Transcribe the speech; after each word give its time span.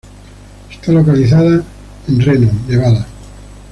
Está 0.71 0.93
localizada 0.93 1.57
en 2.07 2.07
en 2.07 2.19
Reno, 2.21 2.49
Nevada. 2.67 3.05